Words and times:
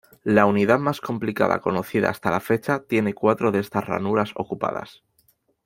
La 0.23 0.47
unidad 0.47 0.79
más 0.79 0.99
complicada 0.99 1.61
conocida 1.61 2.09
hasta 2.09 2.31
la 2.31 2.39
fecha 2.39 2.79
tiene 2.83 3.13
cuatro 3.13 3.51
de 3.51 3.59
estas 3.59 3.85
ranuras 3.85 4.31
ocupadas. 4.35 5.03